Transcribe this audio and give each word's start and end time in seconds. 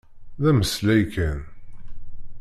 D 0.41 0.43
ameslay 0.49 1.03
kan. 1.13 1.39